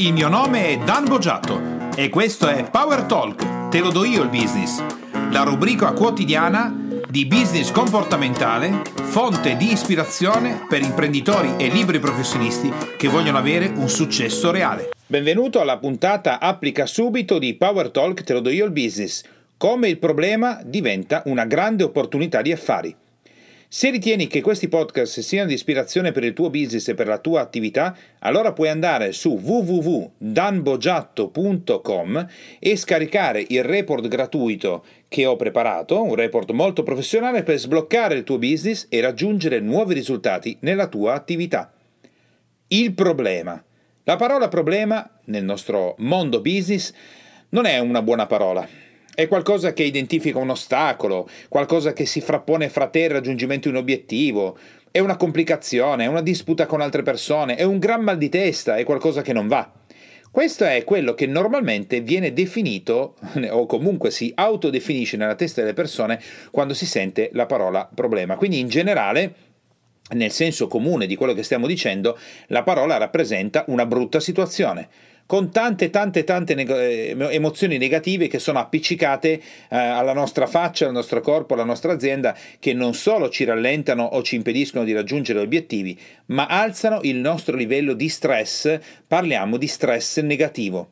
[0.00, 1.60] Il mio nome è Dan Boggiato
[1.94, 4.82] e questo è Power Talk, te lo do io il business,
[5.30, 6.74] la rubrica quotidiana
[7.06, 13.90] di business comportamentale, fonte di ispirazione per imprenditori e liberi professionisti che vogliono avere un
[13.90, 14.88] successo reale.
[15.06, 19.22] Benvenuto alla puntata Applica subito di Power Talk, te lo do io il business,
[19.58, 22.96] come il problema diventa una grande opportunità di affari.
[23.72, 27.18] Se ritieni che questi podcast siano di ispirazione per il tuo business e per la
[27.18, 32.26] tua attività, allora puoi andare su www.danbogiatto.com
[32.58, 38.24] e scaricare il report gratuito che ho preparato, un report molto professionale per sbloccare il
[38.24, 41.72] tuo business e raggiungere nuovi risultati nella tua attività.
[42.66, 43.62] Il problema.
[44.02, 46.92] La parola problema nel nostro mondo business
[47.50, 48.89] non è una buona parola
[49.20, 53.68] è qualcosa che identifica un ostacolo, qualcosa che si frappone fra te e il raggiungimento
[53.68, 54.56] di un obiettivo,
[54.90, 58.76] è una complicazione, è una disputa con altre persone, è un gran mal di testa,
[58.76, 59.70] è qualcosa che non va.
[60.30, 63.16] Questo è quello che normalmente viene definito
[63.50, 68.36] o comunque si autodefinisce nella testa delle persone quando si sente la parola problema.
[68.36, 69.34] Quindi in generale
[70.12, 72.18] nel senso comune di quello che stiamo dicendo,
[72.48, 74.88] la parola rappresenta una brutta situazione
[75.30, 80.86] con tante tante tante neg- eh, emozioni negative che sono appiccicate eh, alla nostra faccia,
[80.86, 84.92] al nostro corpo, alla nostra azienda, che non solo ci rallentano o ci impediscono di
[84.92, 90.90] raggiungere obiettivi, ma alzano il nostro livello di stress, parliamo di stress negativo.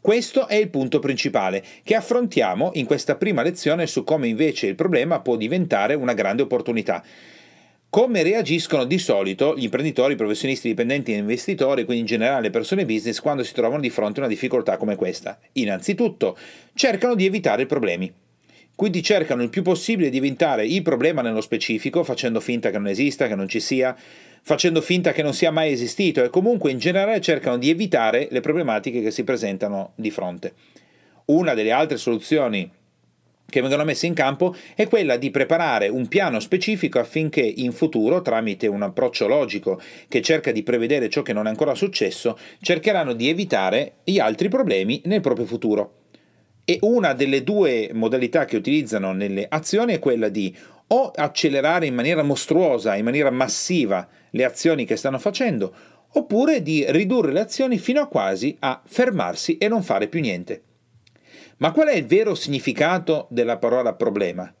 [0.00, 4.76] Questo è il punto principale che affrontiamo in questa prima lezione su come invece il
[4.76, 7.02] problema può diventare una grande opportunità.
[7.96, 12.50] Come reagiscono di solito gli imprenditori, i professionisti dipendenti e investitori, quindi in generale le
[12.50, 15.38] persone business, quando si trovano di fronte a una difficoltà come questa?
[15.52, 16.36] Innanzitutto,
[16.74, 18.12] cercano di evitare i problemi.
[18.74, 22.88] Quindi cercano il più possibile di evitare il problema nello specifico, facendo finta che non
[22.88, 23.96] esista, che non ci sia,
[24.42, 28.40] facendo finta che non sia mai esistito e comunque in generale cercano di evitare le
[28.40, 30.52] problematiche che si presentano di fronte.
[31.28, 32.70] Una delle altre soluzioni
[33.48, 38.20] che vengono messe in campo è quella di preparare un piano specifico affinché in futuro,
[38.20, 43.12] tramite un approccio logico che cerca di prevedere ciò che non è ancora successo, cercheranno
[43.12, 45.92] di evitare gli altri problemi nel proprio futuro.
[46.64, 50.54] E una delle due modalità che utilizzano nelle azioni è quella di
[50.88, 55.72] o accelerare in maniera mostruosa, in maniera massiva le azioni che stanno facendo,
[56.12, 60.62] oppure di ridurre le azioni fino a quasi a fermarsi e non fare più niente.
[61.58, 64.52] Ma qual è il vero significato della parola problema?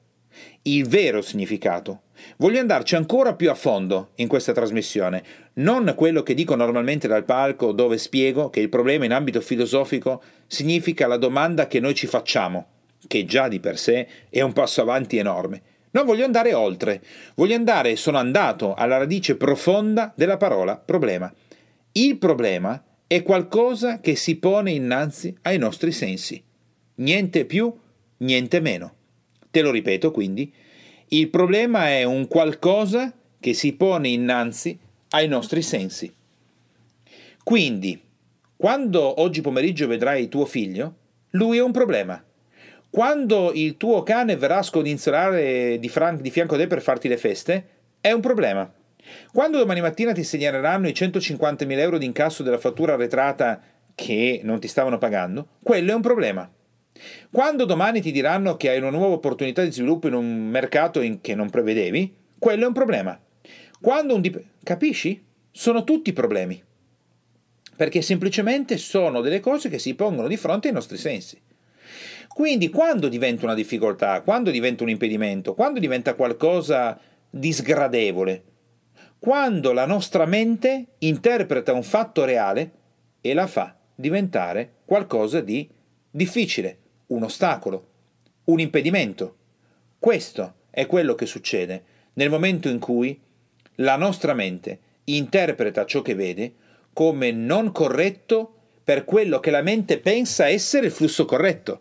[0.62, 2.04] Il vero significato.
[2.38, 5.22] Voglio andarci ancora più a fondo in questa trasmissione,
[5.54, 10.22] non quello che dico normalmente dal palco dove spiego che il problema in ambito filosofico
[10.46, 12.66] significa la domanda che noi ci facciamo,
[13.06, 15.62] che già di per sé è un passo avanti enorme.
[15.90, 17.02] Non voglio andare oltre,
[17.34, 21.30] voglio andare sono andato alla radice profonda della parola problema.
[21.92, 26.42] Il problema è qualcosa che si pone innanzi ai nostri sensi
[26.96, 27.72] niente più,
[28.18, 28.94] niente meno.
[29.50, 30.52] Te lo ripeto quindi,
[31.08, 34.78] il problema è un qualcosa che si pone innanzi
[35.10, 36.12] ai nostri sensi.
[37.42, 38.00] Quindi,
[38.56, 40.94] quando oggi pomeriggio vedrai tuo figlio,
[41.30, 42.22] lui è un problema.
[42.90, 47.08] Quando il tuo cane verrà a scodinzolare di, fran- di fianco a te per farti
[47.08, 47.68] le feste,
[48.00, 48.72] è un problema.
[49.32, 53.60] Quando domani mattina ti segnaleranno i 150.000 euro di incasso della fattura arretrata
[53.94, 56.50] che non ti stavano pagando, quello è un problema.
[57.30, 61.20] Quando domani ti diranno che hai una nuova opportunità di sviluppo in un mercato in
[61.20, 63.20] che non prevedevi, quello è un problema.
[63.80, 65.24] Quando un dip- capisci?
[65.50, 66.62] Sono tutti problemi.
[67.76, 71.40] Perché semplicemente sono delle cose che si pongono di fronte ai nostri sensi.
[72.28, 76.98] Quindi quando diventa una difficoltà, quando diventa un impedimento, quando diventa qualcosa
[77.30, 78.44] di sgradevole,
[79.18, 82.72] quando la nostra mente interpreta un fatto reale
[83.20, 85.68] e la fa diventare qualcosa di
[86.10, 86.78] difficile,
[87.08, 87.86] un ostacolo,
[88.44, 89.36] un impedimento.
[89.98, 91.84] Questo è quello che succede
[92.14, 93.18] nel momento in cui
[93.76, 96.54] la nostra mente interpreta ciò che vede
[96.92, 98.52] come non corretto
[98.82, 101.80] per quello che la mente pensa essere il flusso corretto.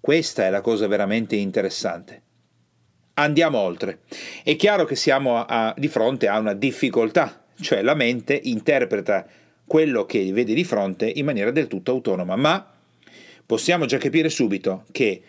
[0.00, 2.22] Questa è la cosa veramente interessante.
[3.14, 4.00] Andiamo oltre.
[4.42, 9.26] È chiaro che siamo a, a, di fronte a una difficoltà, cioè la mente interpreta
[9.64, 12.73] quello che vede di fronte in maniera del tutto autonoma, ma
[13.46, 15.22] possiamo già capire subito che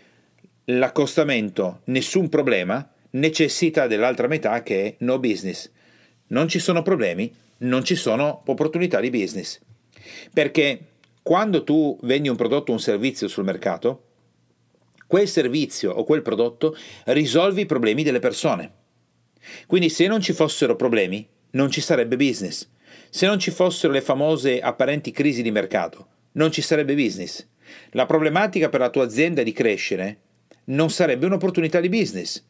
[0.65, 5.69] l'accostamento nessun problema necessita dell'altra metà che è no business.
[6.27, 9.59] Non ci sono problemi, non ci sono opportunità di business.
[10.33, 10.79] Perché
[11.21, 14.03] quando tu vendi un prodotto o un servizio sul mercato,
[15.07, 16.75] quel servizio o quel prodotto
[17.05, 18.71] risolve i problemi delle persone.
[19.67, 22.67] Quindi se non ci fossero problemi, non ci sarebbe business.
[23.09, 27.47] Se non ci fossero le famose apparenti crisi di mercato, non ci sarebbe business.
[27.91, 30.19] La problematica per la tua azienda di crescere
[30.65, 32.43] non sarebbe un'opportunità di business.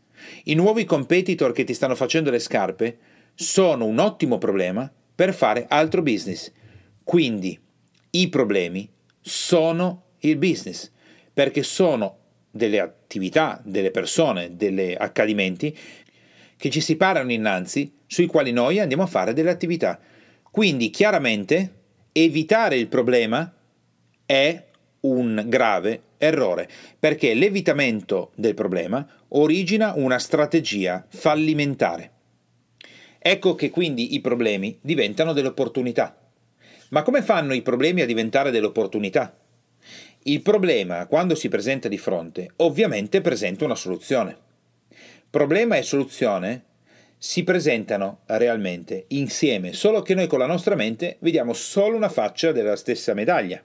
[0.46, 2.98] I nuovi competitor che ti stanno facendo le scarpe
[3.36, 6.52] sono un ottimo problema per fare altro business.
[7.04, 7.60] Quindi
[8.12, 8.90] i problemi
[9.22, 10.92] sono il business,
[11.34, 12.20] perché sono
[12.50, 15.78] delle attività, delle persone, degli accadimenti
[16.58, 20.00] che ci si parano innanzi, sui quali noi andiamo a fare delle attività.
[20.50, 21.74] Quindi chiaramente
[22.14, 23.54] evitare il problema
[24.26, 24.66] è
[25.10, 26.70] un grave errore,
[27.00, 32.12] perché l'evitamento del problema origina una strategia fallimentare.
[33.20, 36.18] Ecco che quindi i problemi diventano delle opportunità.
[36.90, 39.36] Ma come fanno i problemi a diventare delle opportunità?
[40.24, 44.38] Il problema, quando si presenta di fronte, ovviamente presenta una soluzione.
[45.30, 46.64] Problema e soluzione
[47.18, 52.52] si presentano realmente insieme, solo che noi con la nostra mente vediamo solo una faccia
[52.52, 53.64] della stessa medaglia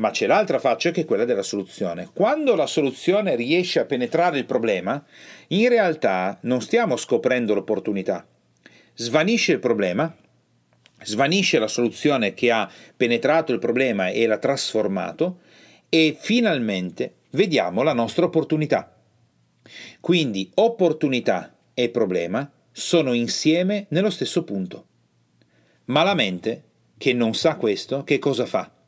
[0.00, 2.08] ma c'è l'altra faccia che è quella della soluzione.
[2.12, 5.04] Quando la soluzione riesce a penetrare il problema,
[5.48, 8.26] in realtà non stiamo scoprendo l'opportunità.
[8.94, 10.12] Svanisce il problema,
[11.02, 15.40] svanisce la soluzione che ha penetrato il problema e l'ha trasformato
[15.90, 18.96] e finalmente vediamo la nostra opportunità.
[20.00, 24.86] Quindi opportunità e problema sono insieme nello stesso punto.
[25.86, 26.62] Ma la mente,
[26.96, 28.79] che non sa questo, che cosa fa?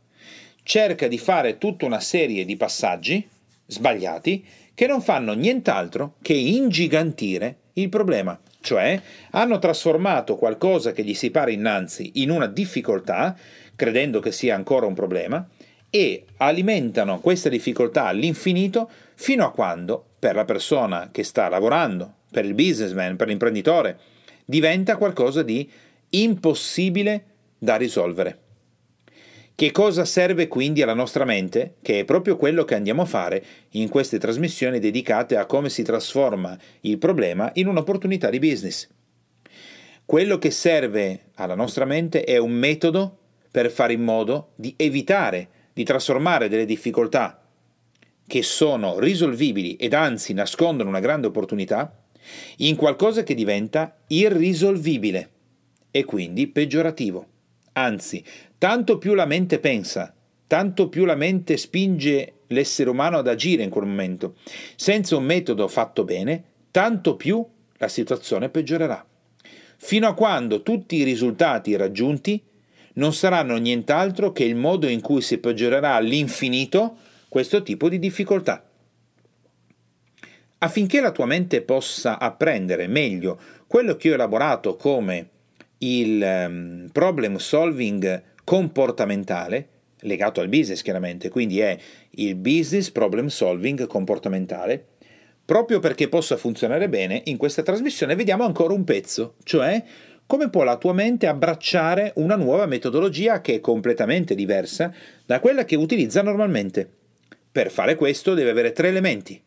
[0.62, 3.26] Cerca di fare tutta una serie di passaggi
[3.66, 4.44] sbagliati
[4.74, 9.00] che non fanno nient'altro che ingigantire il problema, cioè
[9.30, 13.36] hanno trasformato qualcosa che gli si pare innanzi in una difficoltà,
[13.74, 15.46] credendo che sia ancora un problema,
[15.90, 22.44] e alimentano questa difficoltà all'infinito fino a quando, per la persona che sta lavorando, per
[22.46, 23.98] il businessman, per l'imprenditore,
[24.44, 25.68] diventa qualcosa di
[26.10, 27.24] impossibile
[27.58, 28.41] da risolvere.
[29.62, 31.74] Che cosa serve quindi alla nostra mente?
[31.82, 35.84] Che è proprio quello che andiamo a fare in queste trasmissioni dedicate a come si
[35.84, 38.88] trasforma il problema in un'opportunità di business.
[40.04, 43.18] Quello che serve alla nostra mente è un metodo
[43.52, 47.40] per fare in modo di evitare di trasformare delle difficoltà
[48.26, 52.02] che sono risolvibili ed anzi nascondono una grande opportunità
[52.56, 55.30] in qualcosa che diventa irrisolvibile
[55.92, 57.26] e quindi peggiorativo.
[57.74, 58.22] Anzi,
[58.62, 60.14] tanto più la mente pensa,
[60.46, 64.36] tanto più la mente spinge l'essere umano ad agire in quel momento.
[64.76, 67.44] Senza un metodo fatto bene, tanto più
[67.78, 69.04] la situazione peggiorerà.
[69.78, 72.40] Fino a quando tutti i risultati raggiunti
[72.92, 76.98] non saranno nient'altro che il modo in cui si peggiorerà all'infinito
[77.28, 78.64] questo tipo di difficoltà.
[80.58, 85.30] Affinché la tua mente possa apprendere meglio quello che ho elaborato come
[85.78, 89.68] il um, problem solving comportamentale,
[90.00, 91.78] legato al business chiaramente, quindi è
[92.10, 94.84] il business problem solving comportamentale,
[95.44, 99.82] proprio perché possa funzionare bene, in questa trasmissione vediamo ancora un pezzo, cioè
[100.26, 104.90] come può la tua mente abbracciare una nuova metodologia che è completamente diversa
[105.26, 106.90] da quella che utilizza normalmente.
[107.52, 109.42] Per fare questo deve avere tre elementi.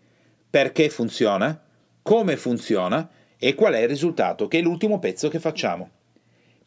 [0.47, 1.59] Perché funziona,
[2.03, 3.09] come funziona
[3.39, 5.89] e qual è il risultato, che è l'ultimo pezzo che facciamo.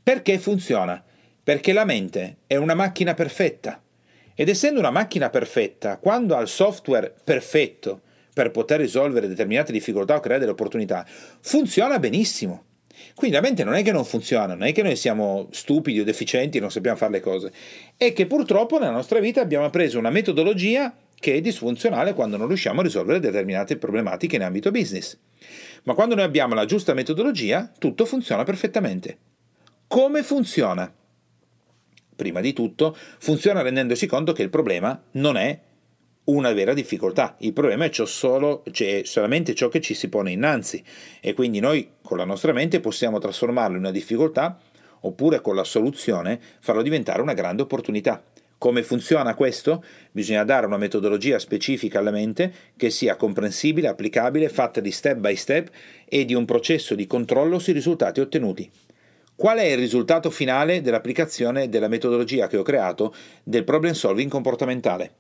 [0.03, 1.01] Perché funziona?
[1.49, 3.83] Perché la mente è una macchina perfetta.
[4.35, 8.03] Ed essendo una macchina perfetta, quando ha il software perfetto
[8.35, 11.07] per poter risolvere determinate difficoltà o creare delle opportunità,
[11.41, 12.65] funziona benissimo.
[13.15, 16.05] Quindi la mente non è che non funziona, non è che noi siamo stupidi o
[16.05, 17.51] deficienti non sappiamo fare le cose,
[17.97, 22.49] è che purtroppo nella nostra vita abbiamo appreso una metodologia che è disfunzionale quando non
[22.49, 25.17] riusciamo a risolvere determinate problematiche in ambito business.
[25.85, 29.17] Ma quando noi abbiamo la giusta metodologia, tutto funziona perfettamente.
[29.87, 30.93] Come funziona?
[32.19, 35.57] Prima di tutto, funziona rendendosi conto che il problema non è
[36.25, 40.83] una vera difficoltà, il problema è, solo, cioè solamente ciò che ci si pone innanzi
[41.21, 44.59] e quindi noi con la nostra mente possiamo trasformarlo in una difficoltà
[45.03, 48.21] oppure con la soluzione farlo diventare una grande opportunità.
[48.59, 49.85] Come funziona questo?
[50.11, 55.37] Bisogna dare una metodologia specifica alla mente che sia comprensibile, applicabile, fatta di step by
[55.37, 55.71] step
[56.05, 58.69] e di un processo di controllo sui risultati ottenuti.
[59.39, 63.15] Qual è il risultato finale dell'applicazione della metodologia che ho creato
[63.45, 65.13] del problem solving comportamentale?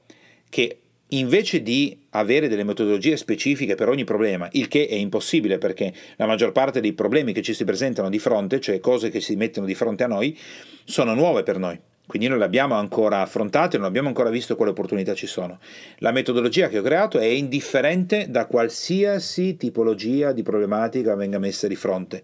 [0.49, 5.95] Che invece di avere delle metodologie specifiche per ogni problema, il che è impossibile perché
[6.17, 9.37] la maggior parte dei problemi che ci si presentano di fronte, cioè cose che si
[9.37, 10.37] mettono di fronte a noi,
[10.83, 11.79] sono nuove per noi.
[12.09, 15.59] Quindi non le abbiamo ancora affrontate, non abbiamo ancora visto quale opportunità ci sono.
[15.99, 21.77] La metodologia che ho creato è indifferente da qualsiasi tipologia di problematica venga messa di
[21.77, 22.23] fronte,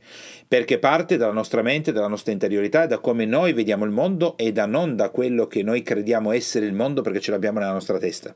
[0.48, 4.52] perché parte dalla nostra mente, dalla nostra interiorità, da come noi vediamo il mondo e
[4.52, 7.98] da non da quello che noi crediamo essere il mondo perché ce l'abbiamo nella nostra
[7.98, 8.34] testa.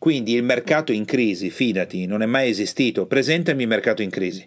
[0.00, 4.44] Quindi il mercato in crisi, fidati, non è mai esistito, presentami il mercato in crisi.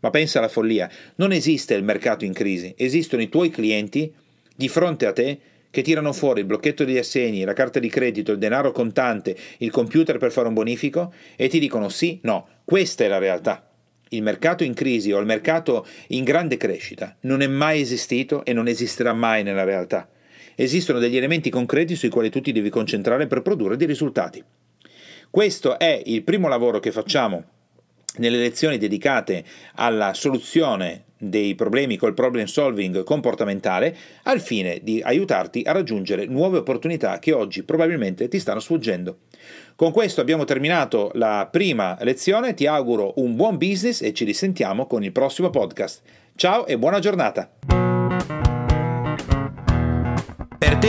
[0.00, 4.12] Ma pensa alla follia, non esiste il mercato in crisi, esistono i tuoi clienti
[4.56, 5.38] di fronte a te
[5.72, 9.70] che tirano fuori il blocchetto degli assegni, la carta di credito, il denaro contante, il
[9.70, 13.66] computer per fare un bonifico e ti dicono sì, no, questa è la realtà.
[14.10, 18.52] Il mercato in crisi o il mercato in grande crescita non è mai esistito e
[18.52, 20.10] non esisterà mai nella realtà.
[20.54, 24.44] Esistono degli elementi concreti sui quali tu ti devi concentrare per produrre dei risultati.
[25.30, 27.44] Questo è il primo lavoro che facciamo
[28.18, 29.42] nelle lezioni dedicate
[29.76, 36.58] alla soluzione dei problemi col problem solving comportamentale al fine di aiutarti a raggiungere nuove
[36.58, 39.18] opportunità che oggi probabilmente ti stanno sfuggendo.
[39.76, 44.86] Con questo abbiamo terminato la prima lezione, ti auguro un buon business e ci risentiamo
[44.86, 46.02] con il prossimo podcast.
[46.34, 47.81] Ciao e buona giornata!